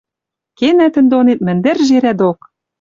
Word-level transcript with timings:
Кена 0.57 0.87
тӹнь 0.93 1.09
донет 1.11 1.39
мӹндӹр 1.45 1.77
жерӓ 1.87 2.13
док!.. 2.19 2.39